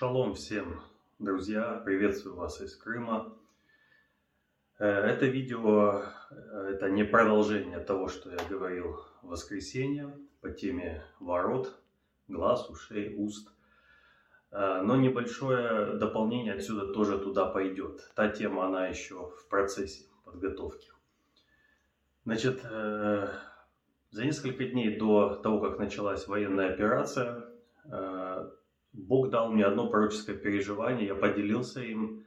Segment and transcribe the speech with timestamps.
[0.00, 0.80] Шалом всем,
[1.18, 1.82] друзья!
[1.84, 3.36] Приветствую вас из Крыма.
[4.78, 11.04] Э, это видео, э, это не продолжение того, что я говорил в воскресенье по теме
[11.20, 11.78] ворот,
[12.28, 13.52] глаз, ушей, уст.
[14.52, 18.10] Э, но небольшое дополнение отсюда тоже туда пойдет.
[18.14, 20.88] Та тема, она еще в процессе подготовки.
[22.24, 27.44] Значит, за несколько дней до того, как началась военная операция,
[28.92, 32.24] Бог дал мне одно пророческое переживание, я поделился им.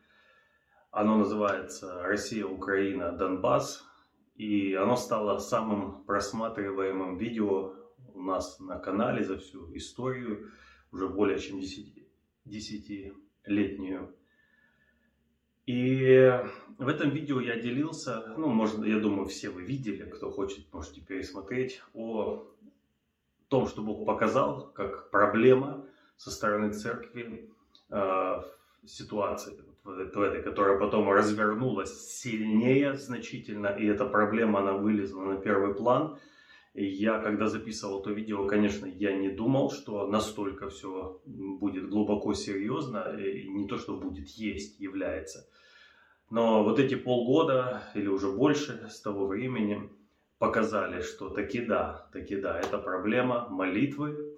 [0.92, 3.84] Оно называется «Россия, Украина, Донбасс».
[4.36, 7.76] И оно стало самым просматриваемым видео
[8.14, 10.52] у нас на канале за всю историю,
[10.92, 11.60] уже более чем
[12.46, 14.16] 10-летнюю.
[15.66, 16.42] И
[16.78, 21.02] в этом видео я делился, ну, может, я думаю, все вы видели, кто хочет, можете
[21.02, 22.46] пересмотреть, о
[23.48, 25.86] том, что Бог показал, как проблема
[26.18, 27.50] со стороны церкви
[27.90, 28.42] э,
[28.86, 35.74] ситуации, в этой, которая потом развернулась сильнее значительно, и эта проблема, она вылезла на первый
[35.74, 36.18] план.
[36.74, 42.34] И я, когда записывал это видео, конечно, я не думал, что настолько все будет глубоко
[42.34, 45.48] серьезно, и не то, что будет, есть, является.
[46.32, 49.88] Но вот эти полгода или уже больше с того времени
[50.40, 54.33] показали, что таки да, таки да, это проблема молитвы,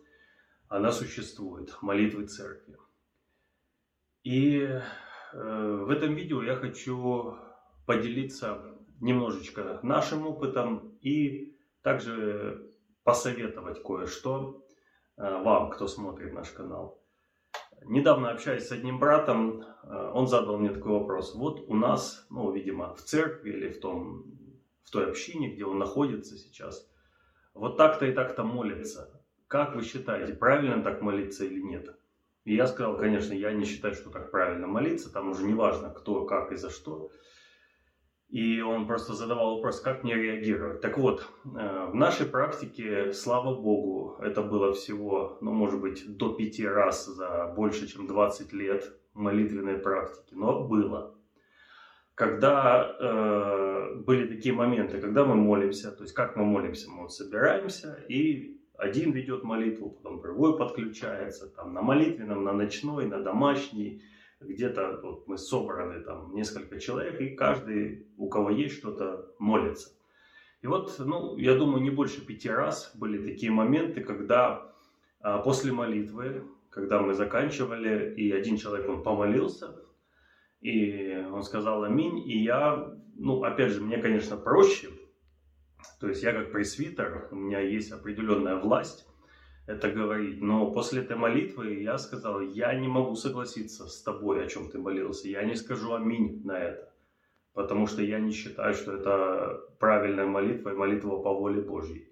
[0.68, 2.78] она существует, молитвы церкви.
[4.24, 4.82] И э,
[5.34, 7.36] в этом видео я хочу
[7.86, 12.72] поделиться немножечко нашим опытом и также
[13.04, 14.66] посоветовать кое-что
[15.18, 17.00] э, вам, кто смотрит наш канал.
[17.84, 21.36] Недавно общаясь с одним братом, э, он задал мне такой вопрос.
[21.36, 24.24] Вот у нас, ну, видимо, в церкви или в, том,
[24.84, 26.90] в той общине, где он находится сейчас,
[27.54, 29.15] вот так-то и так-то молится.
[29.48, 31.96] Как вы считаете, правильно так молиться или нет?
[32.46, 35.90] И я сказал, конечно, я не считаю, что так правильно молиться, там уже не важно,
[35.90, 37.10] кто, как и за что.
[38.30, 40.82] И он просто задавал вопрос, как мне реагировать.
[40.82, 46.34] Так вот, э, в нашей практике, слава богу, это было всего, ну, может быть, до
[46.34, 51.16] пяти раз за больше, чем 20 лет молитвенной практики, но было.
[52.16, 57.14] Когда э, были такие моменты, когда мы молимся, то есть как мы молимся, мы вот
[57.14, 64.02] собираемся и один ведет молитву, потом другой подключается, там на молитвенном, на ночной, на домашний,
[64.40, 69.90] где-то вот мы собраны там несколько человек, и каждый, у кого есть что-то, молится.
[70.62, 74.72] И вот, ну, я думаю, не больше пяти раз были такие моменты, когда
[75.20, 79.76] а, после молитвы, когда мы заканчивали, и один человек, он помолился,
[80.62, 84.90] и он сказал аминь, и я, ну, опять же, мне, конечно, проще,
[86.00, 89.08] то есть я как пресвитер, у меня есть определенная власть
[89.68, 90.42] это говорить.
[90.42, 94.78] Но после этой молитвы я сказал, я не могу согласиться с тобой, о чем ты
[94.78, 95.28] молился.
[95.28, 96.94] Я не скажу аминь на это.
[97.54, 102.10] Потому что я не считаю, что это правильная молитва и молитва по воле Божьей.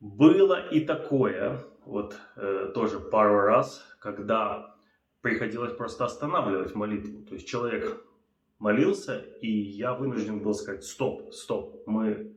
[0.00, 4.76] Было и такое, вот э, тоже пару раз, когда
[5.22, 7.24] приходилось просто останавливать молитву.
[7.24, 8.04] То есть человек
[8.58, 12.34] молился, и я вынужден был сказать, стоп, стоп, мы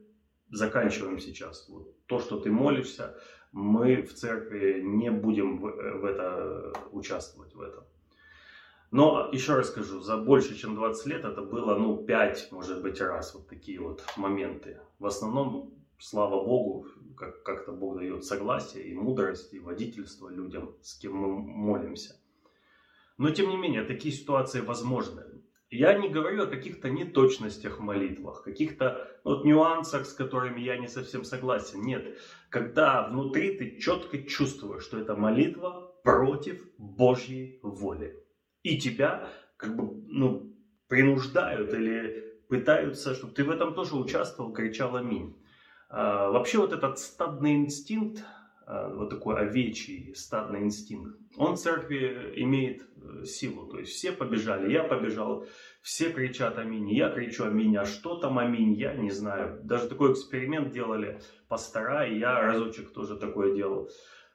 [0.50, 1.68] заканчиваем сейчас.
[1.68, 3.18] Вот то, что ты молишься,
[3.52, 7.84] мы в церкви не будем в, в это участвовать в этом.
[8.90, 13.00] Но еще раз скажу, за больше чем 20 лет это было, ну, 5, может быть,
[13.00, 14.80] раз вот такие вот моменты.
[14.98, 20.94] В основном, слава Богу, как- как-то Бог дает согласие и мудрость, и водительство людям, с
[20.98, 22.16] кем мы молимся.
[23.18, 25.22] Но, тем не менее, такие ситуации возможны.
[25.70, 30.88] Я не говорю о каких-то неточностях в молитвах, каких-то вот, нюансах, с которыми я не
[30.88, 31.82] совсем согласен.
[31.82, 32.18] Нет,
[32.48, 38.16] когда внутри ты четко чувствуешь, что это молитва против Божьей воли.
[38.62, 40.56] И тебя как бы ну,
[40.88, 45.36] принуждают или пытаются, чтобы ты в этом тоже участвовал, кричал аминь.
[45.90, 48.24] А, вообще вот этот стадный инстинкт,
[48.68, 53.66] вот такой овечий стадный инстинкт, он в церкви имеет э, силу.
[53.66, 55.46] То есть все побежали, я побежал,
[55.80, 59.60] все кричат аминь, я кричу аминь, а что там аминь, я не знаю.
[59.62, 63.88] Даже такой эксперимент делали пастора, и я разочек тоже такое делал.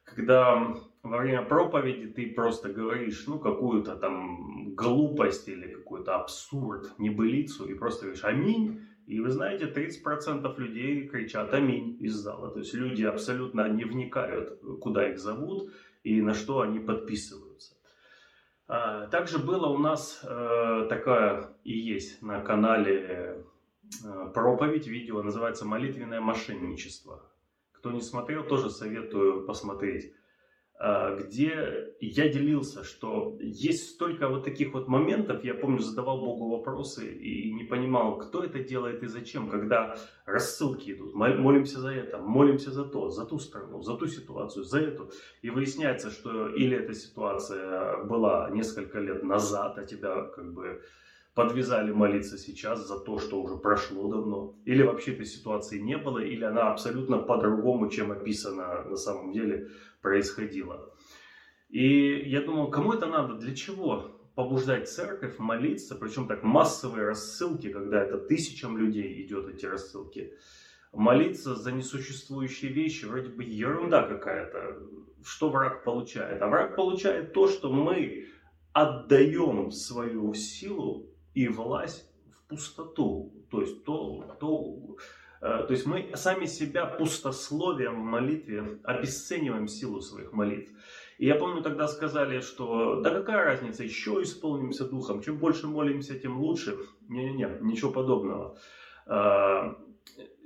[0.03, 7.65] Когда во время проповеди ты просто говоришь, ну, какую-то там глупость или какой-то абсурд, небылицу,
[7.65, 12.49] и просто говоришь аминь, и вы знаете, 30% людей кричат «Аминь» из зала.
[12.51, 15.71] То есть люди абсолютно не вникают, куда их зовут
[16.03, 17.75] и на что они подписываются.
[18.67, 23.43] А, также было у нас э, такая и есть на канале
[24.03, 27.21] э, проповедь, видео, называется «Молитвенное мошенничество».
[27.73, 30.13] Кто не смотрел, тоже советую посмотреть.
[30.85, 36.49] А, где я делился, что есть столько вот таких вот моментов, я помню, задавал Богу
[36.49, 39.95] вопросы и не понимал, кто это делает и зачем, когда
[40.25, 44.79] рассылки идут, молимся за это, молимся за то, за ту страну, за ту ситуацию, за
[44.79, 45.09] эту,
[45.41, 50.81] и выясняется, что или эта ситуация была несколько лет назад, а тебя как бы
[51.33, 56.19] подвязали молиться сейчас за то, что уже прошло давно, или вообще этой ситуации не было,
[56.19, 59.69] или она абсолютно по-другому, чем описано на самом деле,
[60.01, 60.93] происходила.
[61.69, 64.13] И я думал, кому это надо, для чего?
[64.35, 70.33] побуждать церковь молиться, причем так массовые рассылки, когда это тысячам людей идет эти рассылки,
[70.91, 74.79] молиться за несуществующие вещи, вроде бы ерунда какая-то.
[75.23, 76.41] Что враг получает?
[76.41, 78.27] А враг получает то, что мы
[78.73, 83.33] отдаем свою силу и власть в пустоту.
[83.49, 84.97] То есть, то, то,
[85.41, 90.71] э, то есть мы сами себя пустословием в молитве обесцениваем силу своих молитв.
[91.17, 96.19] И я помню, тогда сказали, что да какая разница, еще исполнимся духом, чем больше молимся,
[96.19, 96.77] тем лучше.
[97.07, 98.57] Не-не-не, ничего подобного.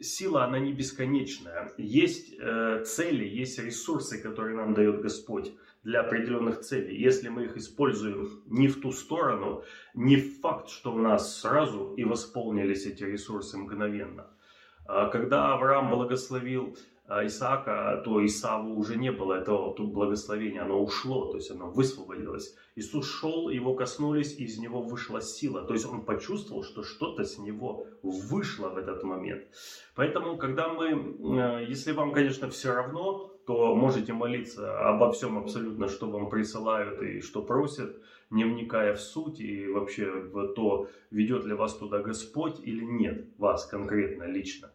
[0.07, 1.71] Сила, она не бесконечная.
[1.77, 5.51] Есть э, цели, есть ресурсы, которые нам дает Господь
[5.83, 6.98] для определенных целей.
[6.98, 9.63] Если мы их используем не в ту сторону,
[9.94, 14.27] не факт, что у нас сразу и восполнились эти ресурсы мгновенно.
[14.88, 16.77] А когда Авраам благословил
[17.09, 22.56] Исаака, то Исаву уже не было этого благословения, оно ушло, то есть оно высвободилось.
[22.75, 25.63] Иисус шел, его коснулись, и из него вышла сила.
[25.63, 29.44] То есть он почувствовал, что что-то с него вышло в этот момент.
[29.95, 35.88] Поэтому, когда мы, э, если вам, конечно, все равно, то можете молиться обо всем абсолютно,
[35.88, 37.95] что вам присылают и что просят,
[38.30, 43.27] не вникая в суть и вообще в то, ведет ли вас туда Господь или нет,
[43.38, 44.69] вас конкретно, лично.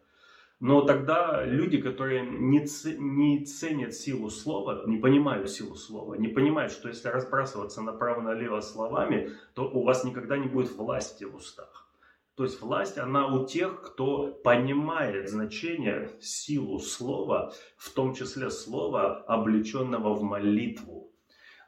[0.63, 2.65] Но тогда люди, которые не,
[2.97, 9.31] не ценят силу слова, не понимают силу слова, не понимают, что если разбрасываться направо-налево словами,
[9.55, 11.91] то у вас никогда не будет власти в устах.
[12.35, 19.17] То есть власть, она у тех, кто понимает значение, силу слова, в том числе слова,
[19.27, 21.12] облеченного в молитву.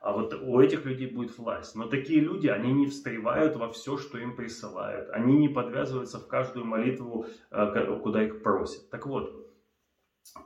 [0.05, 1.75] А вот у этих людей будет власть.
[1.75, 5.09] Но такие люди, они не встревают во все, что им присылают.
[5.09, 8.87] Они не подвязываются в каждую молитву, э, куда их просят.
[8.91, 9.51] Так вот,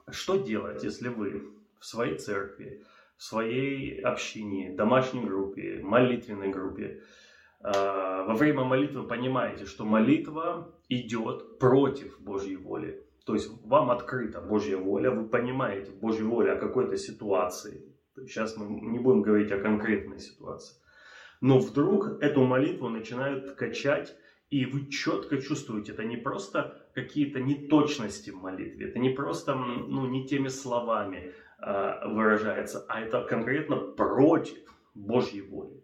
[0.10, 1.44] что делать, если вы
[1.78, 2.86] в своей церкви,
[3.18, 7.04] в своей общине, домашней группе, молитвенной группе,
[7.60, 13.06] э, во время молитвы понимаете, что молитва идет против Божьей воли.
[13.26, 17.89] То есть вам открыта Божья воля, вы понимаете Божью волю о какой-то ситуации,
[18.28, 20.76] Сейчас мы не будем говорить о конкретной ситуации.
[21.42, 24.16] Но вдруг эту молитву начинают качать,
[24.50, 30.08] и вы четко чувствуете, это не просто какие-то неточности в молитве, это не просто ну,
[30.08, 34.58] не теми словами э, выражается, а это конкретно против
[34.96, 35.84] Божьей воли,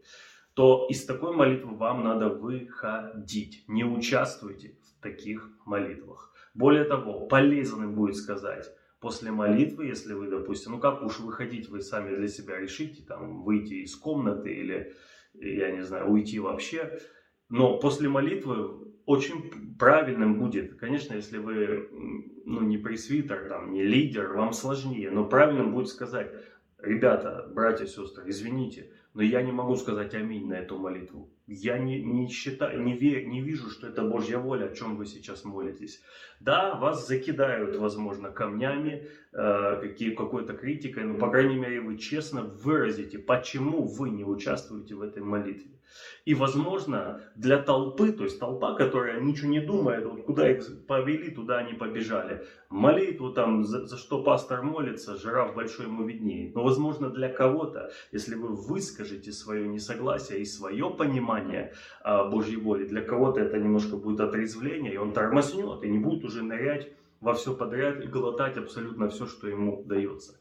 [0.56, 3.64] то из такой молитвы вам надо выходить.
[3.68, 6.34] Не участвуйте в таких молитвах.
[6.54, 8.72] Более того, полезным будет сказать,
[9.06, 13.44] после молитвы, если вы, допустим, ну как уж выходить, вы сами для себя решите, там,
[13.44, 14.96] выйти из комнаты или,
[15.36, 16.98] я не знаю, уйти вообще.
[17.48, 21.88] Но после молитвы очень правильным будет, конечно, если вы
[22.46, 26.31] ну, не пресвитер, там, не лидер, вам сложнее, но правильным будет сказать,
[26.80, 31.29] ребята, братья, сестры, извините, но я не могу сказать аминь на эту молитву.
[31.48, 35.05] Я не, не считаю, не, верю, не вижу, что это Божья воля, о чем вы
[35.05, 36.01] сейчас молитесь.
[36.41, 42.43] Да, вас закидают, возможно, камнями, э, какие, какой-то критикой, но, по крайней мере, вы честно
[42.43, 45.75] выразите, почему вы не участвуете в этой молитве.
[46.25, 51.32] И, возможно, для толпы, то есть толпа, которая ничего не думает, вот куда их повели,
[51.32, 52.46] туда они побежали.
[52.70, 56.52] Молитву там, за, за что пастор молится, жираф большой ему виднее.
[56.54, 62.86] Но, возможно, для кого-то, если вы выскажете свое несогласие и свое понимание а, Божьей воли,
[62.86, 67.34] для кого-то это немножко будет отрезвление, и он тормознет, и не будет уже нырять во
[67.34, 70.40] все подряд и глотать абсолютно все, что ему дается.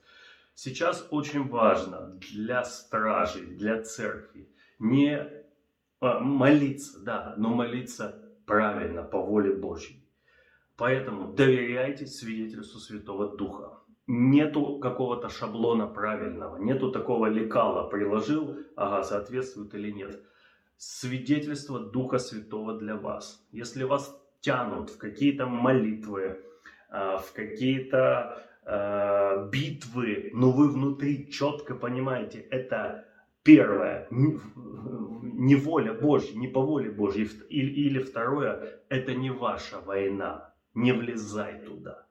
[0.55, 5.44] Сейчас очень важно для стражей, для церкви не
[6.01, 10.05] молиться, да, но молиться правильно, по воле Божьей.
[10.77, 13.79] Поэтому доверяйте свидетельству Святого Духа.
[14.07, 20.21] Нету какого-то шаблона правильного, нету такого лекала, приложил, ага, соответствует или нет.
[20.77, 23.47] Свидетельство Духа Святого для вас.
[23.51, 26.41] Если вас тянут в какие-то молитвы,
[26.91, 33.07] а, в какие-то а, битвы, но вы внутри четко понимаете, это
[33.45, 37.29] Первое, не воля Божья, не по воле Божьей.
[37.51, 42.07] Или второе, это не ваша война, не влезай туда.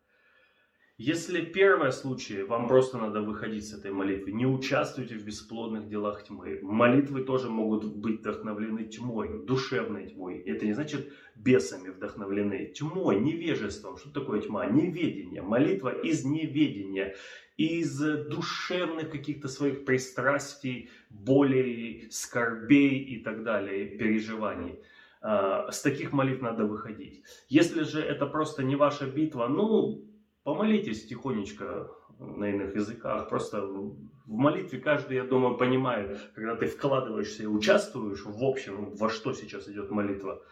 [0.99, 4.31] Если первый случай, вам просто надо выходить с этой молитвы.
[4.31, 6.59] Не участвуйте в бесплодных делах тьмы.
[6.61, 10.37] Молитвы тоже могут быть вдохновлены тьмой, душевной тьмой.
[10.41, 12.67] Это не значит бесами вдохновлены.
[12.67, 13.97] Тьмой, невежеством.
[13.97, 14.67] Что такое тьма?
[14.67, 15.41] Неведение.
[15.41, 17.15] Молитва из неведения.
[17.57, 24.79] Из душевных каких-то своих пристрастий, болей, скорбей и так далее, переживаний.
[25.21, 27.23] А, с таких молитв надо выходить.
[27.49, 30.09] Если же это просто не ваша битва, ну,
[30.43, 33.29] Помолитесь тихонечко на иных языках.
[33.29, 33.95] Просто в
[34.27, 39.69] молитве каждый, я думаю, понимает, когда ты вкладываешься и участвуешь в общем, во что сейчас
[39.69, 40.43] идет молитва.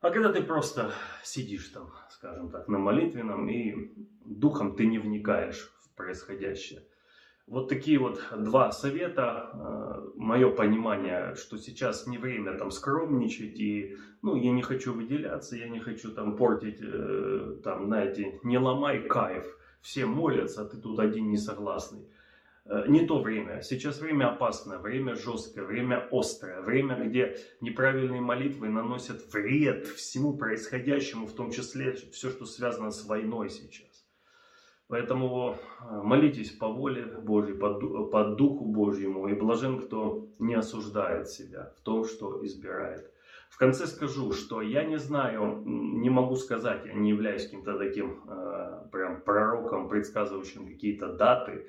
[0.00, 0.92] А когда ты просто
[1.24, 3.90] сидишь там, скажем так, на молитвенном, и
[4.24, 6.82] духом ты не вникаешь происходящее.
[7.46, 9.50] Вот такие вот два совета.
[9.52, 15.56] Э, Мое понимание, что сейчас не время там скромничать и, ну, я не хочу выделяться,
[15.56, 19.44] я не хочу там портить, э, там, знаете, не ломай кайф.
[19.80, 22.06] Все молятся, а ты тут один несогласный.
[22.66, 23.62] Э, не то время.
[23.62, 31.26] Сейчас время опасное, время жесткое, время острое, время, где неправильные молитвы наносят вред всему происходящему,
[31.26, 33.89] в том числе все, что связано с войной сейчас.
[34.90, 41.72] Поэтому э, молитесь по воле Божьей, по Духу Божьему, и блажен, кто не осуждает себя
[41.78, 43.08] в том, что избирает.
[43.50, 48.24] В конце скажу, что я не знаю, не могу сказать, я не являюсь каким-то таким
[48.28, 51.66] э, прям пророком, предсказывающим какие-то даты,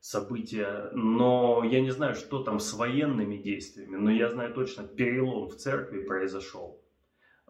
[0.00, 5.48] события, но я не знаю, что там с военными действиями, но я знаю точно, перелом
[5.48, 6.79] в церкви произошел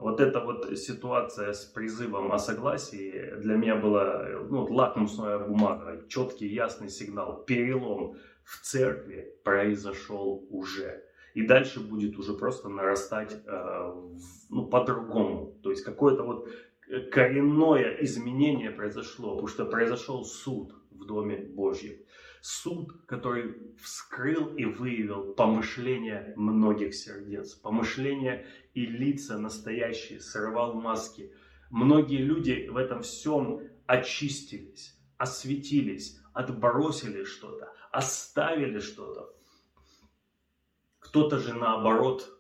[0.01, 6.49] вот эта вот ситуация с призывом о согласии для меня была ну, лакмусная бумага, четкий
[6.49, 11.05] ясный сигнал, перелом в церкви произошел уже.
[11.35, 13.93] И дальше будет уже просто нарастать э,
[14.49, 15.55] ну, по-другому.
[15.63, 16.49] То есть какое-то вот
[17.13, 21.99] коренное изменение произошло, потому что произошел суд в Доме Божьем.
[22.43, 31.35] Суд, который вскрыл и выявил помышления многих сердец, помышления и лица настоящие, срывал маски.
[31.71, 39.35] Многие люди в этом всем очистились, осветились, отбросили что-то, оставили что-то.
[40.99, 42.39] Кто-то же наоборот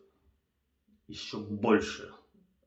[1.08, 2.12] еще больше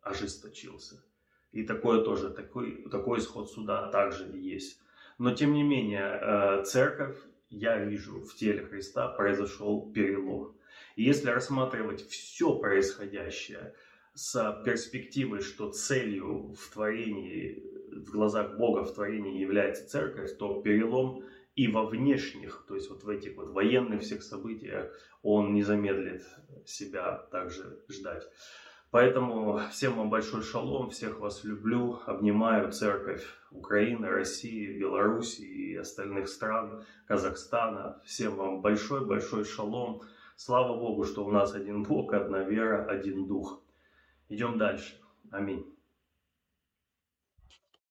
[0.01, 1.03] ожесточился.
[1.51, 4.82] И такое тоже, такой, такой исход суда также есть.
[5.17, 7.17] Но тем не менее, э, церковь,
[7.49, 10.55] я вижу, в теле Христа произошел перелом.
[10.95, 13.73] И если рассматривать все происходящее
[14.13, 21.23] с перспективой, что целью в творении, в глазах Бога в творении является церковь, то перелом
[21.55, 24.91] и во внешних, то есть вот в этих вот военных всех событиях,
[25.21, 26.23] он не замедлит
[26.65, 28.23] себя также ждать.
[28.93, 36.29] Поэтому всем вам большой шалом, всех вас люблю, обнимаю церковь Украины, России, Беларуси и остальных
[36.29, 37.99] стран, Казахстана.
[38.05, 40.03] Всем вам большой-большой шалом.
[40.35, 43.63] Слава Богу, что у нас один Бог, одна вера, один Дух.
[44.29, 44.93] Идем дальше.
[45.31, 45.72] Аминь.